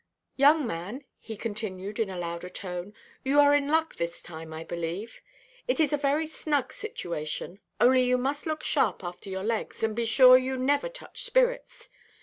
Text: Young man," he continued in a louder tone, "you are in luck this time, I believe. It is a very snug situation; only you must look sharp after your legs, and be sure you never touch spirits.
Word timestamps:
Young 0.35 0.65
man," 0.65 1.05
he 1.19 1.37
continued 1.37 1.99
in 1.99 2.09
a 2.09 2.17
louder 2.17 2.49
tone, 2.49 2.95
"you 3.23 3.39
are 3.39 3.53
in 3.53 3.67
luck 3.67 3.93
this 3.97 4.23
time, 4.23 4.51
I 4.51 4.63
believe. 4.63 5.21
It 5.67 5.79
is 5.79 5.93
a 5.93 5.95
very 5.97 6.25
snug 6.25 6.73
situation; 6.73 7.59
only 7.79 8.01
you 8.05 8.17
must 8.17 8.47
look 8.47 8.63
sharp 8.63 9.03
after 9.03 9.29
your 9.29 9.43
legs, 9.43 9.83
and 9.83 9.95
be 9.95 10.05
sure 10.05 10.39
you 10.39 10.57
never 10.57 10.89
touch 10.89 11.21
spirits. 11.21 11.89